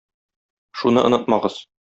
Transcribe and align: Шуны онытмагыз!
Шуны 0.81 0.99
онытмагыз! 1.07 1.55